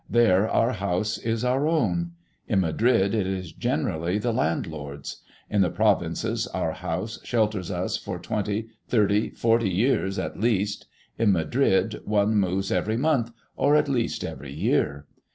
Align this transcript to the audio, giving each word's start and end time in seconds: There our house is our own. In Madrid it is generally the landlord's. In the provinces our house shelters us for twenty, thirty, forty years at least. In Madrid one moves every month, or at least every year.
There 0.09 0.49
our 0.49 0.71
house 0.71 1.19
is 1.19 1.45
our 1.45 1.67
own. 1.67 2.13
In 2.47 2.61
Madrid 2.61 3.13
it 3.13 3.27
is 3.27 3.51
generally 3.51 4.17
the 4.17 4.33
landlord's. 4.33 5.21
In 5.47 5.61
the 5.61 5.69
provinces 5.69 6.47
our 6.47 6.71
house 6.71 7.19
shelters 7.23 7.69
us 7.69 7.97
for 7.97 8.17
twenty, 8.17 8.69
thirty, 8.87 9.29
forty 9.29 9.69
years 9.69 10.17
at 10.17 10.39
least. 10.41 10.87
In 11.19 11.31
Madrid 11.31 12.01
one 12.03 12.35
moves 12.35 12.71
every 12.71 12.97
month, 12.97 13.29
or 13.55 13.75
at 13.75 13.87
least 13.87 14.23
every 14.23 14.51
year. 14.51 15.05